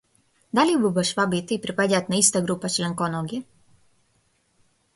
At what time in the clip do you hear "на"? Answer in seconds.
2.13-2.19